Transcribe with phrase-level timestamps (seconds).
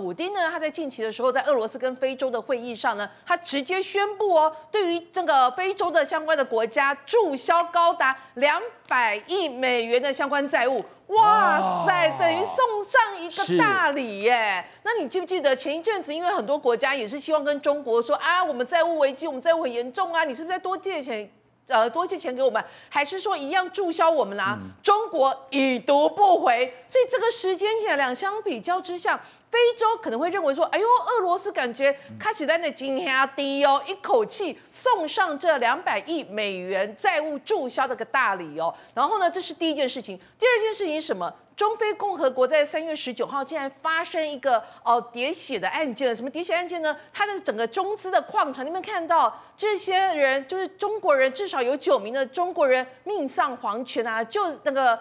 [0.00, 8.58] 普丁呢，他在近期的时候，在俄罗斯跟非洲的会议上呢，他直接宣布哦，对于这个非洲的相关的国家注销高达两
[8.88, 10.82] 百亿美元的相关债务。
[11.08, 14.64] 哇塞，等于送上一个大礼耶！
[14.84, 21.30] 那你记不记得前一阵子，因为很多国家也是希望跟中国说啊，我们债务危机，我们债务很严重啊，你是不是再多借钱？
[21.68, 24.58] 呃，多借钱给我们，还是说一样注销我们啦？
[24.60, 29.20] 嗯、中国已读不回，所以这个时间点两相比较之下，
[29.50, 38.72] 非洲可能会认为说，哎呦，俄罗斯感觉开始在那惊吓低哦，一口气送上这两百亿美元债务注销的个大礼哦。
[38.94, 40.18] 然后呢，这是第一件事情。
[40.38, 41.32] 第二件事情什么？
[41.60, 46.96] 中非共和国在三月十九号竟然发生一个哦喋血的案件，什么喋血案件呢？
[47.12, 54.98] 他的整个中资的矿场，你们看到这些人就是中国人，至少有九名的中国人命丧黄泉啊，就那个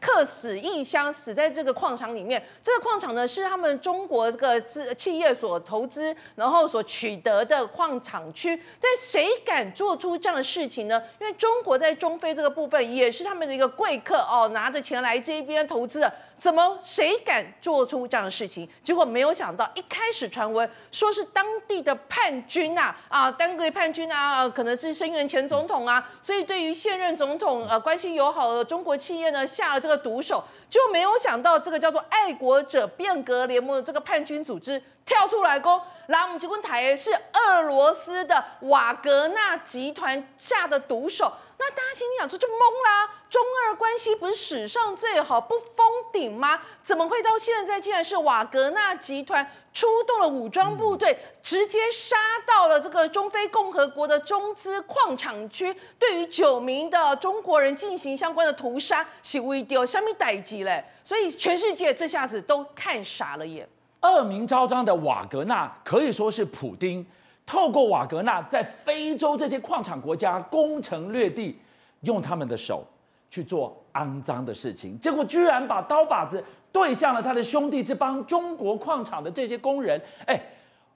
[0.00, 2.44] 客死异乡，死在这个矿场里面。
[2.60, 8.60] 这个矿场呢是他们中国这个资企业所投资，然后所取得的矿场区。
[8.80, 11.00] 但谁敢做出这样的事情呢？
[11.20, 15.99] 因为中国在中非这个部分也是他们的一个贵客哦，拿着钱来这边投资。
[16.38, 18.68] 怎么谁敢做出这样的事情？
[18.82, 41.30] 结果没有想到，一开始传闻说是当地的叛军呐，啊，当地叛军啊，可能是声援前总统啊，所以对于现任总统呃关系友好的中国企业呢下了这个毒手，就没有想到这个叫做爱国者变革联盟的这个叛军组织跳出来攻，来我们结婚台是俄罗斯的瓦格纳集团下的毒手。
[41.62, 42.52] 那大家心里想说就懵
[42.86, 46.58] 啦，中俄关系不是史上最好，不封顶吗？
[46.82, 60.82] 怎么会到现在竟然是瓦格纳集团出动了武装部队，直接杀到了这个中非共和国的中资矿场区，对于九名的中国人进行相关的屠杀，是为丢下面逮鸡嘞？
[61.04, 63.68] 所以全世界这下子都看傻了眼。
[64.00, 67.06] 恶名昭彰的瓦格纳可以说是普丁。
[67.50, 71.58] 透过瓦格纳在非洲这些矿产国家攻城略地，
[72.02, 72.84] 用他们的手
[73.28, 80.40] 去做肮脏的事情，结果居然把刀把子对向了他的兄弟这帮中国矿场的这些工人，哎。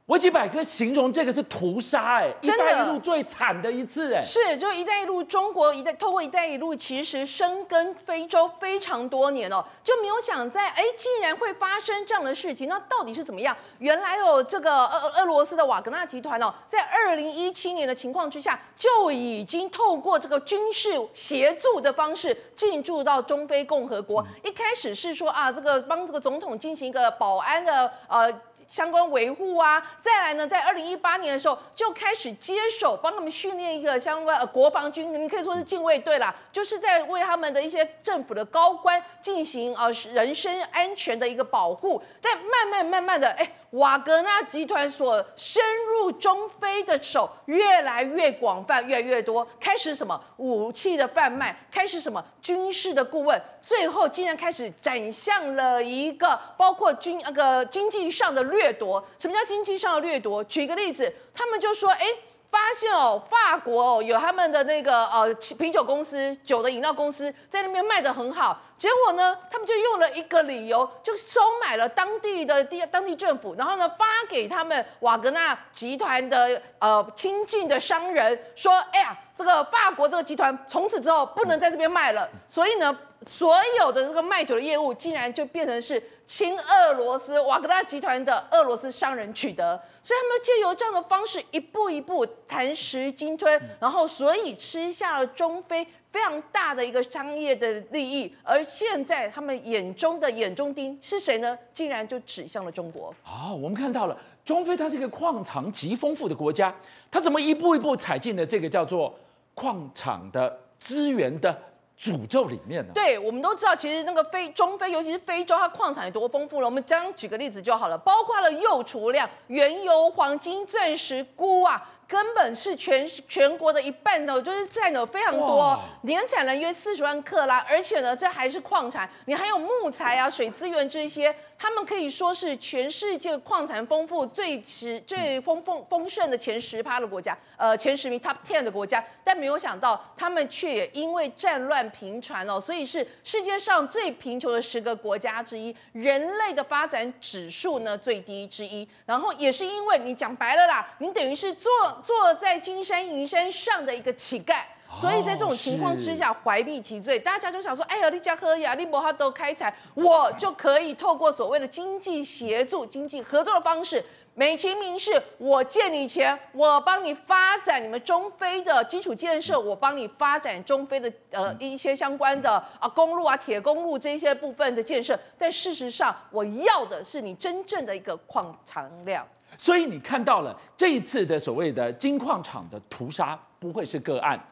[0.07, 13.57] 维基百科形容这个是屠杀，哎，一带一路最惨的一次，哎，是，就一带一路，中国一带透过一带一路，其实深耕非洲非常多年哦，就没有想在，哎，竟然会发生这样的事情，那到底是怎么样？
[13.79, 24.23] 原来哦，这个俄俄罗斯的瓦格纳集团哦，在二零一七年的情况之下，就已经透过这个军事协助的方式进驻到中非共和国。
[24.43, 28.31] 一开始是说啊，这个帮这个总统进行一个保安的呃。
[28.67, 42.03] 相关维护啊，再来呢，在二零一八年的时候就开始接手帮他们训练一个相关呃国防军，你可以说是禁卫队啦，就是在为他们的一些政府的高官进行呃人身安全的一个保护。
[42.21, 58.45] 但慢慢慢慢的，哎，瓦格纳集团所深入中非的手越来越广泛，越来越多，开始什么武器的贩卖，开始什么军事的顾问，最后竟然开始展向了一个包括军那个经济上的。
[58.55, 59.05] 掠夺？
[59.19, 60.45] 什么叫经济上的掠夺？
[60.45, 62.07] 举个例子，他们就说，哎，
[62.55, 82.97] 发现哦，法国哦有他们的那个呃啤酒公司、酒的饮料公司在那边卖得很好，结果呢，他们就用了一个理由，就收买了当地的地当地政府，然后呢发给他们瓦格纳集团的呃亲近的商人说，哎呀，这个法国这个集团从此之后不能在这边卖了，所以呢。
[83.31, 101.59] 所有的这个卖酒的业务，竟然就变成是亲俄罗斯瓦格纳集团的俄罗斯商人取得，所以他们借由这样的方式，一步一步蚕食鲸吞，然后所以吃下了中非非常大的一个商业的利益，而现在他们眼中的眼中钉是谁呢？
[101.73, 103.15] 竟然就指向了中国。
[103.23, 106.75] 好、哦，我们看到了中非，它是一个矿藏极丰富的国家，
[107.11, 109.15] 它怎么一步一步踩进了这个叫做
[109.55, 111.57] 矿场的资源的？
[112.01, 112.93] 诅咒里面呢？
[112.95, 116.67] 对，我们都知道，其实那个非中非，尤其是非洲，它矿产有多丰富了。
[116.67, 121.91] 我们这样举个例子就好了，包括了铀储量、原油、黄金、钻石、钴啊。
[122.15, 151.73] 根本是全全国的一半哦，就是占有非常多，年产能约四十万克拉，而且呢，这还是矿产，你还有木材啊、水资源这些，他们可以说是全世界矿产丰富最持最丰丰丰盛的前十趴的国家，呃，前十名 top ten 的国家，但没有想到他们却也因为战乱频传哦，所以是世界上最贫穷的十个国家之一，人类的发展指数呢最低之一，然后也是因为你讲白了啦，你等于是做。
[152.05, 154.63] 坐在金山银山上的一个乞丐，
[155.01, 164.05] 所以在这种情况之下，怀璧其罪，大家就想说，哎呀，你家和亚利伯哈都开采，我就可以透过所谓的经济协助、经济合作的方式。
[164.37, 179.25] 美其名是，我借你钱，我帮你发展你们中非的基础建设，我帮你发展中非的呃一些相关的啊公路啊铁公路这些部分的建设，但事实上，我要的是你真正的一个矿藏量。
[179.59, 184.43] 所以你看到了这一次的所谓的金矿场的屠杀不会是个案，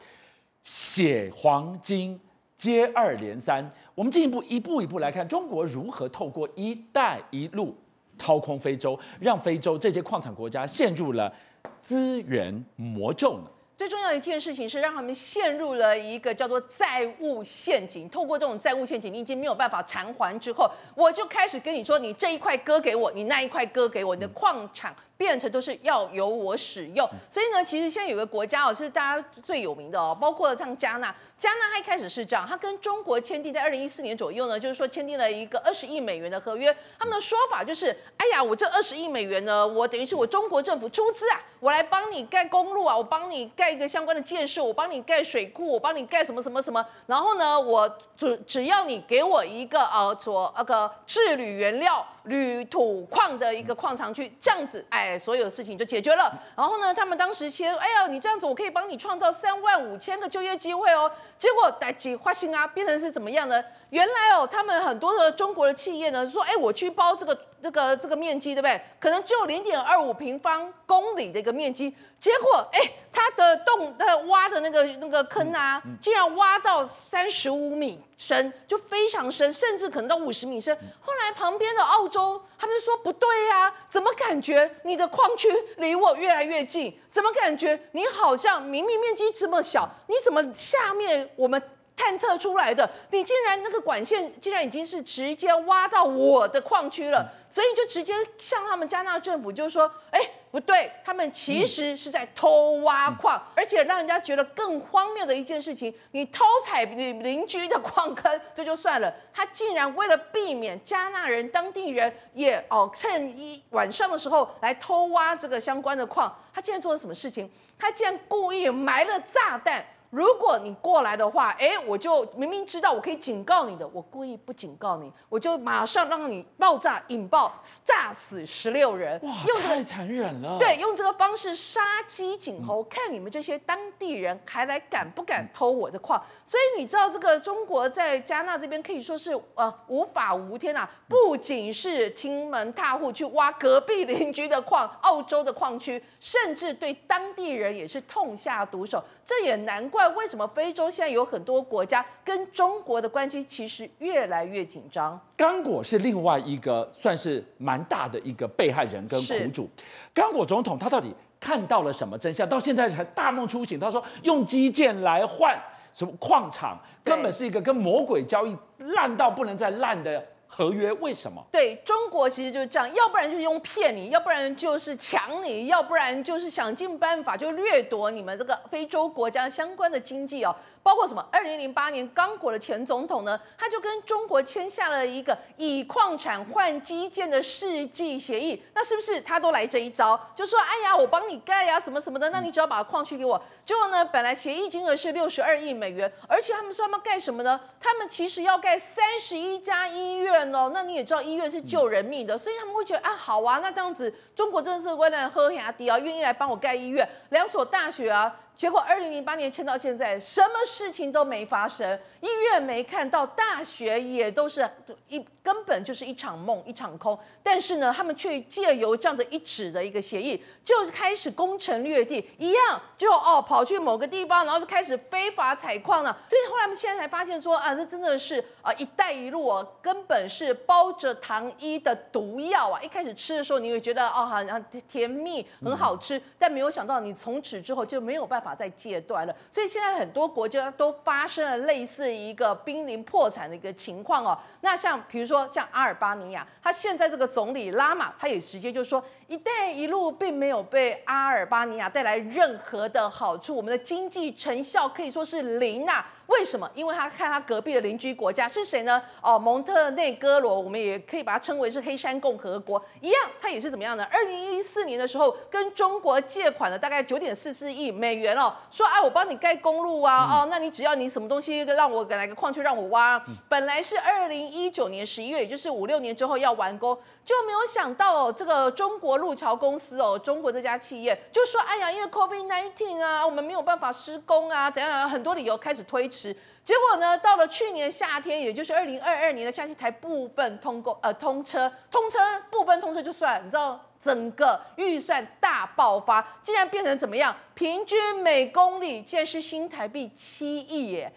[0.63, 2.19] 血黄金
[2.55, 3.67] 接二连三。
[3.95, 7.75] 我们进一步一步一步来看，中国如何透过“一带一路”。
[8.15, 11.33] 掏空非洲，让非洲这些矿产国家陷入了
[11.81, 13.45] 资源魔咒呢？
[13.75, 18.07] 最重要一件事情是让他们陷入了一个叫做债务陷阱。
[18.09, 24.95] 透过这种债务陷阱，你已经没有办法偿还之后，我就开始跟你说，你这一块割给我，你那一块割给我，你的矿产。
[25.15, 52.05] 变成都是要由我使用，所以呢，其实现在有个国家哦，是大家最有名的哦，包括像加纳，加纳它一开始是这样，它跟中国签订在二零一四年左右呢，就是说签订了一个二十亿美元的合约，他们的说法就是，哎呀，我这二十亿美元呢，我等于是我中国政府出资啊，我来帮你盖公路啊，我帮你盖一个相关的建设，我帮你盖水库，我帮你盖什么什么什么，然后呢，我只只要你给我一个呃，做那个制铝原料。
[52.23, 56.33] 铝土矿的一个矿场区，这样子，哎，所有的事情就解决了。
[56.55, 61.11] 然后呢，他们当时签，哎呀，你这样子，我可以帮你创造三万五千个就业机会哦。
[61.37, 63.63] 结果代志发现啊，变成是怎么样呢？
[63.89, 68.81] 原来哦，他们很多的中国的企业呢，说，哎，我去包这个这个这个面积，对不对？
[68.99, 72.79] 可能只有零点二五平方公里的一个面积，结果，哎，
[73.09, 80.77] 它的洞，它挖的那个那个坑啊，竟然挖到三十五米深，就非常深，甚至可能到五十米深。
[80.99, 86.93] 后来旁边的澳洲，他们就说不对呀，怎么感觉你的矿区离我越来越近？
[87.09, 91.63] 怎么感觉你好像明明面积这么小，你怎么下面我们？
[91.95, 100.19] 探测出来的，你竟然那个管线竟然已经是直接挖到我的矿区了，所以就直接向他们加纳政府就说，哎，
[100.51, 117.49] 不对，他们其实是在偷挖矿，而且让人家觉得更荒谬的一件事情，你偷采你邻居的矿坑，这就算了，他竟然为了避免加纳人当地人也哦趁一晚上的时候来偷挖这个相关的矿，他竟然做了什么事情？
[117.77, 119.85] 他竟然故意埋了炸弹。
[120.13, 127.51] 如果你过来的话，哎，我就明明知道我可以警告你的，我故意不警告你，我就马上让你爆炸引爆，
[127.83, 129.19] 炸死十六人。
[129.23, 130.59] 哇，用这个、太残忍了。
[130.59, 136.23] 对，用这个方式杀鸡儆猴，嗯、看你们这些当地人还来敢不敢偷我的矿。
[136.45, 149.03] 所以你知道，这个中国在加纳这边可以说是呃无法无天啊，不仅是亲门踏户去挖隔壁邻居的矿，澳洲的矿区，甚至对当地人也是痛下毒手。
[149.25, 150.02] 这也难怪。
[150.09, 155.19] 为什么非洲现在有很多国家跟中国的关系其实越来越紧张？
[155.35, 159.69] 刚果是另外一个算是蛮大的一个被害人跟苦主。
[160.13, 162.47] 刚果总统他到底看到了什么真相？
[162.47, 163.79] 到现在才大梦初醒。
[163.79, 165.57] 他说用基建来换
[165.91, 170.25] 什么矿场，根本是一个跟魔鬼交易，烂到不能再烂的。
[170.47, 171.43] 合约为什么？
[171.51, 180.55] 对，中国其实就是这样，要不然就是用骗你，要不然就是抢你，要不然就是想尽办法就掠夺你们这个非洲国家相关的经济哦。
[180.83, 181.25] 包括什么？
[181.31, 188.61] 二零零八年，刚果的前总统呢，他就跟中国签下了一个以矿产换基建的世纪协议。
[188.75, 190.19] 那是不是他都来这一招？
[190.35, 193.41] 就说，哎呀，我帮你盖呀，什么什么的，那你只要把矿区给我。
[193.65, 197.57] 结果呢，本来协议金额是六十二亿美元，而且他们说他们盖什么呢？
[197.79, 200.71] 他们其实要盖三十一家医院哦。
[200.73, 208.35] 那你也知道，医院是救人命的，所以他们会觉得啊，好啊，那这样子，中国真的是为了喝牙迪啊，愿意来帮我盖医院，两所大学啊。
[208.55, 214.69] 结果，二零零八年签到现在，什么事情都没发生，医院没看到，大学也都是
[215.07, 217.17] 一根本就是一场梦，一场空。
[217.41, 226.15] 但是呢，他们却借由这样的一纸的一个协议，就开始攻城略地，一样就哦跑去某个地方，然后就开始非法采矿了。
[226.29, 232.79] 所以后来我们现在才发现说啊，这真的是啊“一带一路”啊，根本是包着糖衣的毒药啊！
[232.81, 238.42] 一开始吃的时候，你会觉得哦很甜蜜，很好吃，但没有想到你从此之后就没有办法。
[238.43, 244.37] 法在戒断了，所以现在很多国家都发生了类似一个濒临破产的一个情况哦。
[244.61, 256.05] 那像比如说像阿尔巴尼亚，他现在这个总理拉玛，他也直接就说，一带一路并没有被阿尔巴尼亚带来任何的好处，我们的经济成效可以说是零啊。
[256.27, 256.69] 为什么？
[256.73, 258.99] 因为他看他隔壁的邻居国家是谁呢？
[259.21, 264.07] 哦，蒙特内哥罗，我们也可以把它称为是黑山共和国一样，它也是怎么样呢？
[264.09, 286.35] 二零一四年的时候跟中国借款了大概九点四四亿美元哦，说啊，我帮你盖公路啊，哦，那你只要你什么东西让我来个矿区让我挖，本来是二零一九年十一月，也就是五六年之后要完工，就没有想到哦，这个中国路桥公司哦，中国这家企业就说，哎呀，因为 COVID-19 啊，我们没有办法施工啊，怎样，很多理由开始推迟。
[286.63, 297.35] 结果呢，到了去年夏天，也就是二零二二年的夏天才部分通过呃通车，通车部分通车就算，你知道整个预算大爆发，竟然变成怎么样？
[297.53, 301.13] 平均每公里竟然是新台币七亿耶！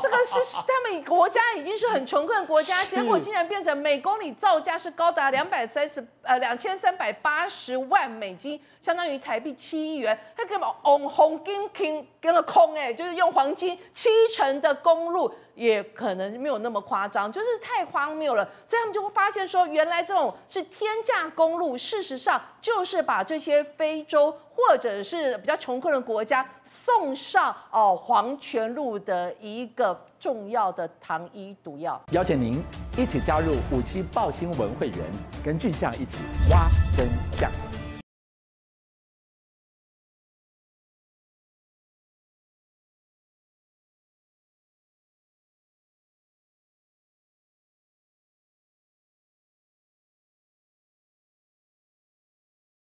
[0.00, 10.18] 这个是他们国家已经是很穷困的国家，结果竟然变成每公里造价是高达两百三十呃两千三百八十万美金，相当于台币七亿元。
[10.36, 15.32] 他根本红红金金跟个空哎，就是用黄金七成的公路。
[15.54, 32.00] 也可能没有那么夸张，就是太荒谬了，所以他们就会发现说，原来这种是天价公路，事实上就是把这些非洲或者是比较穷困的国家送上哦黄泉路的一个重要的糖衣毒药。
[32.10, 32.62] 邀请您
[32.96, 34.98] 一起加入五七报新闻会员，
[35.44, 36.18] 跟俊相一起
[36.50, 37.50] 挖真相。